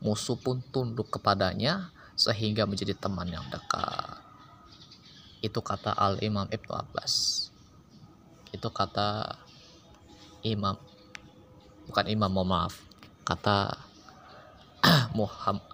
Musuh 0.00 0.40
pun 0.40 0.64
tunduk 0.72 1.12
kepadanya 1.12 1.92
sehingga 2.16 2.64
menjadi 2.64 2.96
teman 2.96 3.28
yang 3.28 3.44
dekat. 3.52 4.24
Itu 5.44 5.60
kata 5.60 5.92
Al-Imam 5.92 6.48
Ibnu 6.48 6.72
Abbas. 6.72 7.44
Itu 8.56 8.72
kata 8.72 9.36
imam. 10.44 10.76
Bukan 11.90 12.06
imam 12.06 12.30
mohon 12.30 12.48
maaf. 12.50 12.74
Kata 13.26 13.76
Muhammad 15.18 15.66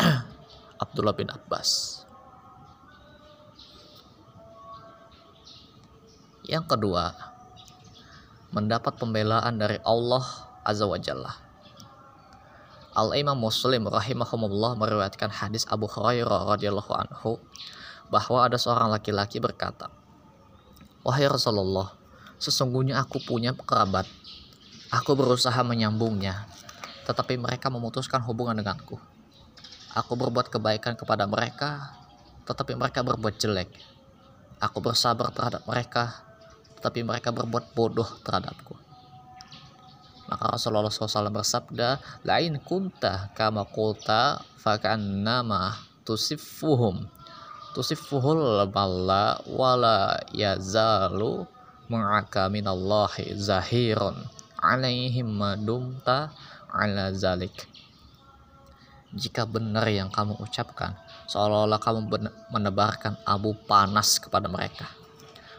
Abdullah 0.82 1.14
bin 1.16 1.28
Abbas. 1.28 2.02
Yang 6.48 6.64
kedua 6.66 7.14
mendapat 8.50 8.98
pembelaan 8.98 9.60
dari 9.60 9.78
Allah 9.86 10.24
Azza 10.66 10.88
wa 10.88 10.98
Jalla. 10.98 11.30
Al-Imam 12.90 13.38
Muslim 13.38 13.86
rahimahumullah 13.86 14.74
meriwayatkan 14.74 15.30
hadis 15.30 15.62
Abu 15.70 15.86
Hurairah 15.86 16.50
radhiyallahu 16.50 16.90
anhu 16.90 17.38
bahwa 18.10 18.42
ada 18.42 18.58
seorang 18.58 18.90
laki-laki 18.90 19.38
berkata, 19.38 19.86
"Wahai 21.06 21.30
Rasulullah, 21.30 21.94
Sesungguhnya 22.40 22.96
aku 22.96 23.20
punya 23.20 23.52
kerabat. 23.52 24.08
Aku 24.90 25.14
berusaha 25.14 25.60
menyambungnya, 25.62 26.48
tetapi 27.04 27.36
mereka 27.36 27.68
memutuskan 27.68 28.24
hubungan 28.26 28.56
denganku. 28.58 28.98
Aku 29.92 30.18
berbuat 30.18 30.48
kebaikan 30.48 30.96
kepada 30.96 31.28
mereka, 31.28 31.94
tetapi 32.48 32.74
mereka 32.74 33.04
berbuat 33.04 33.38
jelek. 33.38 33.70
Aku 34.58 34.82
bersabar 34.82 35.30
terhadap 35.30 35.62
mereka, 35.68 36.26
tetapi 36.80 37.06
mereka 37.06 37.30
berbuat 37.30 37.76
bodoh 37.76 38.08
terhadapku. 38.26 38.74
Maka 40.26 40.56
Rasulullah 40.56 40.90
SAW 40.90 41.30
bersabda, 41.30 42.00
Lain 42.24 42.58
kunta 42.62 43.30
kama 43.36 43.68
kulta 43.68 44.42
fakannama 44.58 45.76
tusifuhum 46.08 47.06
tusifuhul 47.70 48.66
balla 48.66 49.38
wala 49.46 50.18
yazalu 50.34 51.46
ma'aka 51.90 52.46
minallahi 52.46 53.34
zahirun 53.34 54.14
alaihim 54.62 55.26
madumta 55.26 56.30
ala 56.70 57.10
zalik. 57.10 57.66
Jika 59.10 59.42
benar 59.42 59.90
yang 59.90 60.06
kamu 60.06 60.38
ucapkan 60.38 60.94
seolah-olah 61.26 61.82
kamu 61.82 62.06
menebarkan 62.54 63.18
abu 63.26 63.58
panas 63.66 64.22
kepada 64.22 64.46
mereka. 64.46 64.86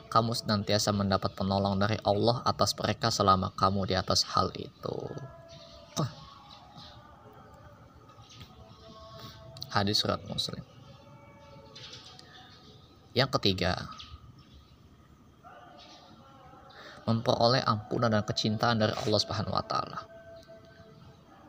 Kamu 0.07 0.31
senantiasa 0.31 0.95
mendapat 0.95 1.35
penolong 1.35 1.75
dari 1.79 1.99
Allah 2.07 2.39
atas 2.47 2.75
mereka 2.79 3.11
selama 3.11 3.51
kamu 3.55 3.91
di 3.91 3.95
atas 3.95 4.23
hal 4.31 4.51
itu. 4.55 4.95
Hadis 9.71 10.03
surat 10.03 10.19
muslim. 10.27 10.59
Yang 13.15 13.39
ketiga 13.39 13.87
memperoleh 17.11 17.59
ampunan 17.67 18.07
dan 18.07 18.23
kecintaan 18.23 18.79
dari 18.79 18.95
Allah 18.95 19.19
Subhanahu 19.19 19.51
wa 19.51 19.65
taala. 19.67 20.07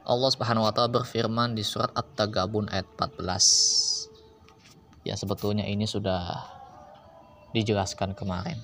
Allah 0.02 0.30
Subhanahu 0.34 0.66
wa 0.66 0.74
taala 0.74 0.90
berfirman 0.90 1.54
di 1.54 1.62
surat 1.62 1.94
At-Tagabun 1.94 2.66
ayat 2.74 2.90
14. 2.98 5.06
Ya 5.06 5.14
sebetulnya 5.14 5.62
ini 5.62 5.86
sudah 5.86 6.42
dijelaskan 7.54 8.18
kemarin. 8.18 8.58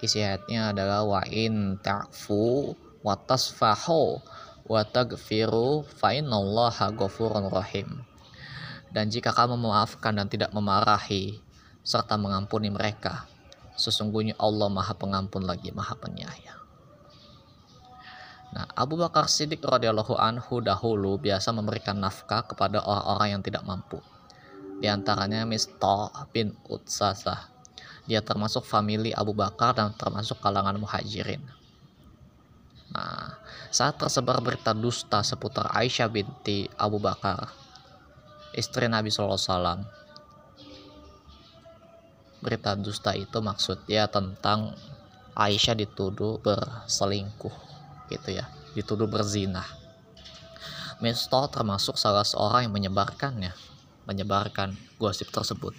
Isi 0.00 0.22
ayatnya 0.22 0.72
adalah 0.72 1.04
wa 1.04 1.20
in 1.28 1.76
ta'fu 1.82 2.72
wa 3.02 3.14
tasfahu 3.18 4.22
wa 4.68 4.84
tagfiru 4.86 5.82
fa 5.84 6.14
innallaha 6.14 6.94
ghafurur 6.94 7.50
rahim. 7.50 8.06
Dan 8.88 9.12
jika 9.12 9.36
kamu 9.36 9.60
memaafkan 9.60 10.16
dan 10.16 10.32
tidak 10.32 10.48
memarahi 10.56 11.36
serta 11.84 12.16
mengampuni 12.16 12.72
mereka, 12.72 13.28
Sesungguhnya 13.78 14.34
Allah 14.42 14.66
Maha 14.66 14.92
Pengampun 14.98 15.46
lagi 15.46 15.70
Maha 15.70 15.94
Penyayang. 15.94 16.58
Nah, 18.48 18.66
Abu 18.74 18.98
Bakar 18.98 19.30
Siddiq 19.30 19.62
radhiyallahu 19.62 20.18
anhu 20.18 20.58
dahulu 20.58 21.20
biasa 21.20 21.54
memberikan 21.54 22.00
nafkah 22.00 22.42
kepada 22.42 22.82
orang-orang 22.82 23.38
yang 23.38 23.42
tidak 23.44 23.62
mampu. 23.62 24.02
Di 24.82 24.90
antaranya 24.90 25.46
Mistah 25.46 26.26
bin 26.34 26.58
Utsasah. 26.66 27.54
Dia 28.08 28.24
termasuk 28.24 28.64
famili 28.64 29.12
Abu 29.12 29.36
Bakar 29.36 29.76
dan 29.76 29.92
termasuk 29.94 30.40
kalangan 30.40 30.80
muhajirin. 30.80 31.44
Nah, 32.88 33.36
saat 33.68 34.00
tersebar 34.00 34.40
berita 34.40 34.72
dusta 34.72 35.20
seputar 35.20 35.68
Aisyah 35.76 36.08
binti 36.08 36.64
Abu 36.80 36.96
Bakar, 36.96 37.52
istri 38.56 38.88
Nabi 38.88 39.12
SAW, 39.12 39.84
berita 42.38 42.74
dusta 42.78 43.14
itu 43.14 43.38
maksudnya 43.42 44.06
tentang 44.06 44.74
Aisyah 45.38 45.78
dituduh 45.78 46.42
berselingkuh 46.42 47.54
gitu 48.10 48.28
ya. 48.34 48.50
Dituduh 48.74 49.06
berzina. 49.06 49.62
Misto 50.98 51.38
termasuk 51.46 51.94
salah 51.94 52.26
seorang 52.26 52.66
yang 52.66 52.74
menyebarkannya 52.74 53.54
menyebarkan 54.10 54.74
gosip 54.98 55.30
tersebut. 55.30 55.76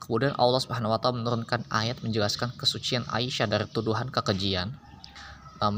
Kemudian 0.00 0.32
Allah 0.38 0.60
Subhanahu 0.62 0.94
wa 0.94 1.00
taala 1.02 1.20
menurunkan 1.20 1.66
ayat 1.68 2.00
menjelaskan 2.00 2.56
kesucian 2.56 3.04
Aisyah 3.10 3.50
dari 3.50 3.66
tuduhan 3.68 4.08
kekejian. 4.08 4.72
Nah, 5.60 5.72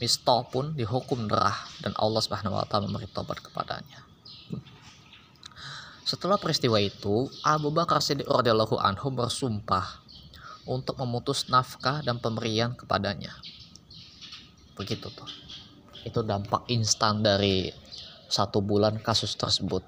Misto 0.00 0.36
pun 0.48 0.72
dihukum 0.72 1.28
derah 1.28 1.56
dan 1.84 1.92
Allah 2.00 2.24
Subhanahu 2.24 2.56
wa 2.56 2.64
taala 2.64 2.88
memberi 2.88 3.10
tobat 3.10 3.42
kepadanya 3.42 4.11
setelah 6.02 6.34
peristiwa 6.34 6.82
itu, 6.82 7.30
Abu 7.46 7.70
Bakar 7.70 8.02
Siddiq 8.02 8.26
radhiyallahu 8.26 8.74
anhu 8.78 9.14
bersumpah 9.14 10.02
untuk 10.66 10.98
memutus 10.98 11.46
nafkah 11.46 12.02
dan 12.02 12.18
pemberian 12.18 12.74
kepadanya. 12.74 13.30
Begitu 14.74 15.06
tuh. 15.10 15.30
Itu 16.02 16.26
dampak 16.26 16.66
instan 16.66 17.22
dari 17.22 17.70
satu 18.26 18.58
bulan 18.58 18.98
kasus 18.98 19.38
tersebut. 19.38 19.82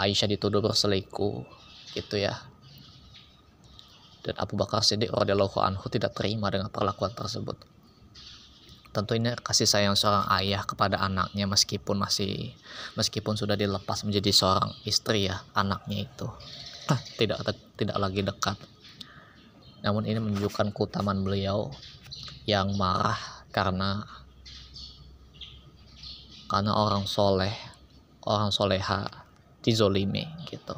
Aisyah 0.00 0.32
dituduh 0.32 0.64
berselingkuh, 0.64 1.44
gitu 1.92 2.16
ya. 2.16 2.40
Dan 4.24 4.36
Abu 4.40 4.56
Bakar 4.56 4.80
Siddiq 4.80 5.12
radhiyallahu 5.12 5.60
anhu 5.60 5.84
tidak 5.92 6.16
terima 6.16 6.48
dengan 6.48 6.72
perlakuan 6.72 7.12
tersebut. 7.12 7.60
Tentu 8.90 9.14
ini 9.14 9.30
kasih 9.38 9.70
sayang 9.70 9.94
seorang 9.94 10.26
ayah 10.42 10.66
kepada 10.66 10.98
anaknya 10.98 11.46
meskipun 11.46 11.94
masih 12.02 12.50
meskipun 12.98 13.38
sudah 13.38 13.54
dilepas 13.54 14.02
menjadi 14.02 14.34
seorang 14.34 14.74
istri 14.82 15.30
ya 15.30 15.46
anaknya 15.54 16.10
itu. 16.10 16.26
Tidak 16.90 17.38
tidak 17.78 17.96
lagi 18.02 18.26
dekat. 18.26 18.58
Namun 19.86 20.10
ini 20.10 20.18
menunjukkan 20.18 20.74
keutamaan 20.74 21.22
beliau 21.22 21.70
yang 22.50 22.74
marah 22.74 23.46
karena 23.54 24.02
karena 26.50 26.74
orang 26.74 27.06
soleh 27.06 27.54
orang 28.26 28.50
soleha 28.50 29.06
dizolimi 29.62 30.26
gitu. 30.50 30.74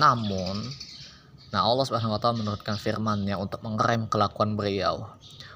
Namun 0.00 0.56
nah 1.52 1.68
Allah 1.68 1.84
subhanahu 1.84 2.16
wa 2.16 2.20
ta'ala 2.20 2.40
menurutkan 2.40 2.80
firmannya 2.80 3.36
untuk 3.36 3.60
mengerem 3.60 4.08
kelakuan 4.08 4.56
beliau 4.56 5.12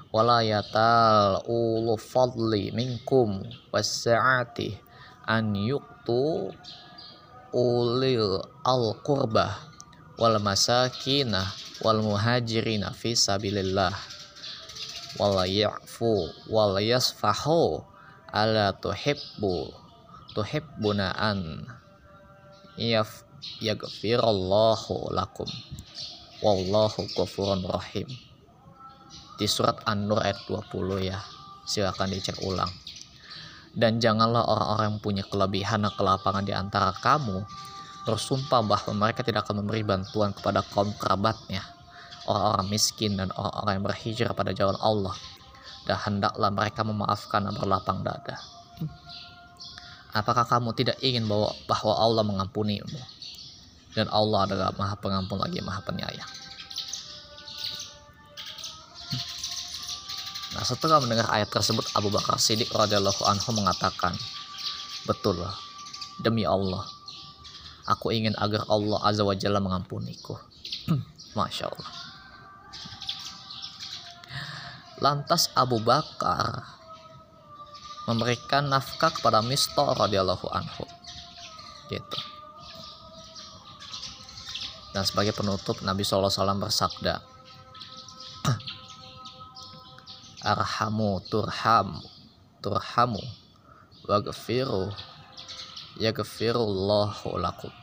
wala 0.07 0.39
yatal 0.39 1.43
ulu 1.51 1.99
fadli 1.99 2.71
minkum 2.71 3.43
wasa'ati 3.75 4.79
an 5.27 5.51
yuktu 5.51 6.47
ulil 7.51 8.39
al 8.63 8.95
qurbah 9.03 9.51
wal 10.15 10.39
masakina 10.39 11.51
wal 11.83 11.99
muhajirina 11.99 12.95
fi 12.95 13.13
sabilillah. 13.13 13.91
Wal 15.17 15.43
ya'fu 15.49 16.29
wal 16.47 16.77
yasfahu 16.79 17.83
ala 18.31 18.71
tuhibbu 18.79 19.73
tuhibbuna 20.37 21.11
an 21.17 21.65
yaf 22.79 23.25
yaghfirallahu 23.59 25.09
lakum. 25.11 25.49
Wallahu 26.37 27.09
ghafurur 27.17 27.65
rahim 27.65 28.26
di 29.37 29.45
surat 29.45 29.79
An-Nur 29.85 30.19
ayat 30.25 30.41
20 30.49 31.07
ya 31.07 31.21
silakan 31.63 32.09
dicek 32.09 32.41
ulang 32.43 32.69
dan 33.77 34.01
janganlah 34.01 34.41
orang-orang 34.41 34.85
yang 34.89 35.01
punya 35.01 35.23
kelebihan 35.29 35.85
dan 35.85 35.93
kelapangan 35.93 36.41
di 36.41 36.49
antara 36.49 36.89
kamu 36.97 37.45
bersumpah 38.09 38.63
bahwa 38.63 38.91
mereka 38.95 39.19
tidak 39.21 39.43
akan 39.43 39.61
memberi 39.61 39.83
bantuan 39.83 40.31
kepada 40.31 40.63
kaum 40.63 40.95
kerabatnya, 40.95 41.59
orang-orang 42.23 42.71
miskin 42.71 43.19
dan 43.19 43.27
orang-orang 43.35 43.73
yang 43.77 43.85
berhijrah 43.85 44.33
pada 44.33 44.55
jalan 44.55 44.79
Allah. 44.79 45.11
Dan 45.83 45.99
hendaklah 45.99 46.49
mereka 46.49 46.87
memaafkan 46.87 47.45
dan 47.45 47.53
berlapang 47.59 48.01
dada. 48.01 48.39
Apakah 50.15 50.47
kamu 50.47 50.71
tidak 50.73 50.97
ingin 51.03 51.27
bahwa, 51.27 51.51
bahwa 51.67 51.93
Allah 51.99 52.23
mengampunimu? 52.23 52.99
Dan 53.91 54.07
Allah 54.09 54.47
adalah 54.47 54.69
maha 54.73 54.95
pengampun 54.97 55.37
lagi 55.37 55.59
maha 55.61 55.83
penyayang. 55.83 56.31
Nah 60.57 60.65
setelah 60.65 60.97
mendengar 60.97 61.29
ayat 61.29 61.53
tersebut 61.53 61.85
Abu 61.93 62.09
Bakar 62.09 62.41
Siddiq 62.41 62.73
radhiyallahu 62.73 63.21
anhu 63.29 63.53
mengatakan, 63.53 64.17
betul 65.05 65.37
demi 66.17 66.49
Allah, 66.49 66.81
Aku 67.87 68.11
ingin 68.11 68.35
agar 68.35 68.67
Allah 68.67 68.99
Azza 68.99 69.23
wa 69.23 69.31
Jalla 69.31 69.63
mengampuniku. 69.63 70.35
Masya 71.39 71.71
Allah. 71.71 71.91
Lantas 74.99 75.47
Abu 75.55 75.79
Bakar 75.79 76.67
memberikan 78.11 78.67
nafkah 78.67 79.07
kepada 79.15 79.39
Mistah 79.39 79.95
radhiyallahu 79.95 80.51
anhu. 80.51 80.83
Gitu. 81.87 82.19
Dan 84.91 85.07
sebagai 85.07 85.31
penutup 85.31 85.79
Nabi 85.85 86.03
SAW 86.03 86.27
bersabda, 86.59 87.23
Arhamu 90.47 91.19
turham 91.27 91.99
turhamu. 92.63 93.19
Wagfiru 94.07 94.87
yaghfirullahu 95.99 97.35
lakum. 97.35 97.73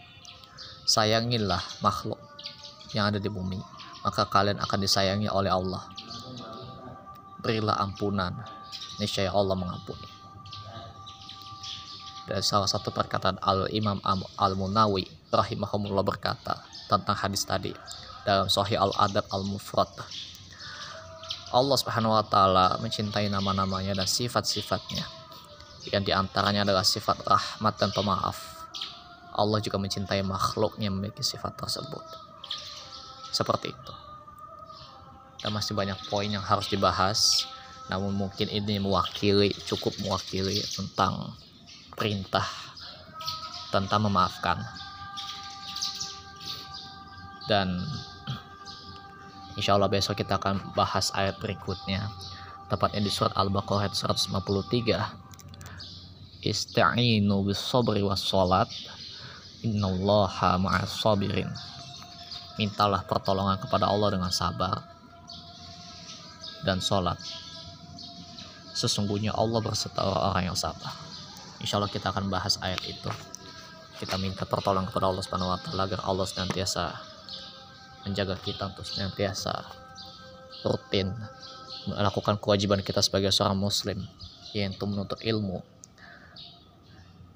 Sayangilah 0.89 1.61
makhluk 1.85 2.21
yang 2.97 3.13
ada 3.13 3.21
di 3.21 3.29
bumi 3.29 3.61
maka 4.05 4.29
kalian 4.29 4.61
akan 4.61 4.79
disayangi 4.85 5.33
oleh 5.33 5.49
Allah. 5.49 5.81
Berilah 7.41 7.81
ampunan 7.81 8.37
niscaya 9.01 9.33
Allah 9.33 9.57
mengampuni. 9.57 10.09
Dan 12.25 12.41
salah 12.41 12.69
satu 12.69 12.93
perkataan 12.93 13.41
Al 13.41 13.69
Imam 13.73 14.01
Al 14.05 14.57
Munawi 14.57 15.05
rahimahumullah 15.29 16.05
berkata 16.05 16.65
tentang 16.89 17.17
hadis 17.17 17.45
tadi 17.45 17.73
dalam 18.25 18.49
Sahih 18.49 18.81
Al 18.81 18.93
Adab 18.97 19.29
Al 19.29 19.45
Mufrad 19.45 19.93
Allah 21.51 21.77
Subhanahu 21.77 22.17
wa 22.17 22.25
taala 22.25 22.79
mencintai 22.81 23.29
nama-namanya 23.29 23.99
dan 23.99 24.09
sifat-sifatnya 24.09 25.25
yang 25.93 26.01
di 26.01 26.13
antaranya 26.17 26.65
adalah 26.65 26.87
sifat 26.87 27.21
rahmat 27.29 27.75
dan 27.77 27.93
pemaaf. 27.93 28.65
Allah 29.35 29.59
juga 29.61 29.77
mencintai 29.77 30.23
makhluknya 30.25 30.89
yang 30.89 30.97
memiliki 30.97 31.21
sifat 31.21 31.59
tersebut. 31.59 32.01
Seperti 33.35 33.75
itu. 33.75 33.95
Dan 35.43 35.53
masih 35.53 35.77
banyak 35.77 35.99
poin 36.09 36.31
yang 36.31 36.41
harus 36.41 36.71
dibahas. 36.71 37.45
Namun 37.91 38.17
mungkin 38.17 38.49
ini 38.49 38.81
mewakili, 38.81 39.53
cukup 39.69 39.93
mewakili 40.01 40.63
tentang 40.73 41.37
perintah 41.93 42.47
tentang 43.75 44.07
memaafkan. 44.07 44.63
Dan 47.51 47.83
insya 49.55 49.75
Allah 49.79 49.91
besok 49.91 50.19
kita 50.19 50.37
akan 50.39 50.75
bahas 50.75 51.11
ayat 51.15 51.39
berikutnya. 51.39 52.11
Tepatnya 52.67 53.05
di 53.05 53.13
surat 53.13 53.37
Al-Baqarah 53.37 53.93
153 53.93 55.25
ista'inu 56.45 57.41
bis 57.49 57.57
sabri 57.57 58.05
was 58.05 58.21
salat 58.21 58.69
innallaha 59.65 60.61
ma'as 60.61 60.93
sabirin. 61.01 61.49
Mintalah 62.61 63.03
pertolongan 63.09 63.59
kepada 63.59 63.89
Allah 63.91 64.15
dengan 64.15 64.31
sabar 64.31 64.85
dan 66.63 66.79
salat. 66.79 67.19
Sesungguhnya 68.75 69.33
Allah 69.35 69.63
berserta 69.63 70.03
orang 70.03 70.51
yang 70.53 70.59
sabar. 70.59 70.93
Insya 71.63 71.79
Allah 71.81 71.91
kita 71.91 72.11
akan 72.13 72.29
bahas 72.29 72.61
ayat 72.61 72.83
itu. 72.85 73.11
Kita 73.99 74.19
minta 74.19 74.45
pertolongan 74.45 74.91
kepada 74.91 75.09
Allah 75.09 75.23
subhanahu 75.23 75.55
wa 75.55 75.59
ta'ala 75.63 75.87
agar 75.87 76.01
Allah 76.05 76.27
senantiasa 76.27 77.14
menjaga 78.05 78.37
kita 78.41 78.71
untuk 78.71 78.85
senantiasa 78.85 79.65
rutin 80.65 81.13
melakukan 81.89 82.41
kewajiban 82.41 82.81
kita 82.81 83.05
sebagai 83.05 83.29
seorang 83.33 83.57
muslim 83.59 84.01
yaitu 84.57 84.85
menuntut 84.89 85.21
ilmu 85.21 85.61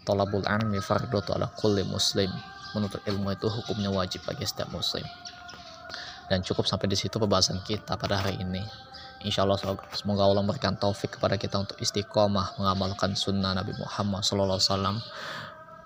Tolabul 0.08 0.40
ilmi 0.40 0.80
fardhu 0.80 1.20
ala 1.36 1.52
kulli 1.52 1.84
muslim. 1.84 2.32
Menuntut 2.72 3.04
ilmu 3.04 3.28
itu 3.28 3.44
hukumnya 3.44 3.92
wajib 3.92 4.24
bagi 4.24 4.48
setiap 4.48 4.72
muslim. 4.72 5.04
Dan 6.32 6.40
cukup 6.40 6.64
sampai 6.64 6.88
di 6.88 6.96
situ 6.96 7.20
pembahasan 7.20 7.60
kita 7.60 8.00
pada 8.00 8.24
hari 8.24 8.40
ini. 8.40 8.64
Insya 9.28 9.44
Allah 9.44 9.60
semoga 9.92 10.24
Allah 10.24 10.40
memberikan 10.40 10.80
taufik 10.80 11.20
kepada 11.20 11.36
kita 11.36 11.60
untuk 11.60 11.76
istiqomah 11.76 12.56
mengamalkan 12.56 13.12
sunnah 13.12 13.52
Nabi 13.52 13.76
Muhammad 13.76 14.24
SAW. 14.24 14.96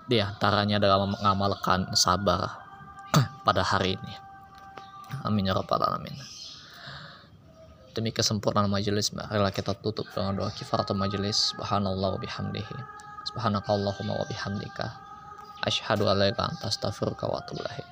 Di 0.07 0.23
antaranya 0.23 0.79
adalah 0.79 1.03
mengamalkan 1.03 1.91
sabar 1.91 2.63
pada 3.47 3.59
hari 3.59 3.99
ini. 3.99 4.13
Amin 5.21 5.45
ya 5.45 5.53
rabbal 5.53 5.77
alamin. 5.77 6.17
Demi 7.93 8.09
kesempurnaan 8.09 8.65
majelis, 8.73 9.13
marilah 9.13 9.53
kita 9.53 9.77
tutup 9.77 10.09
dengan 10.09 10.33
doa 10.33 10.49
kifaratul 10.49 10.97
majelis. 10.97 11.53
Subhanallah 11.53 12.17
wa 12.17 12.19
bihamdihi. 12.19 12.77
Subhanakallahumma 13.29 14.17
wa 14.17 14.25
bihamdika. 14.25 14.97
Asyhadu 15.61 16.09
an 16.09 16.17
la 16.17 16.33
ilaha 16.33 16.49
anta 16.49 16.73
astaghfiruka 16.73 17.29
wa 17.29 17.37
atubu 17.37 17.61
ilaik. 17.61 17.87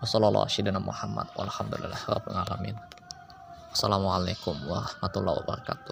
Wassalamualaikum 0.00 0.80
Muhammad 0.80 1.28
rabbil 1.36 1.92
alamin. 2.32 2.76
Assalamualaikum 3.72 4.56
warahmatullahi 4.68 5.36
wabarakatuh 5.44 5.82